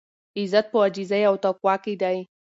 عزت 0.39 0.65
په 0.71 0.77
عاجزۍ 0.83 1.21
او 1.29 1.35
تقوا 1.43 1.75
کې 1.83 1.93
دی. 2.01 2.17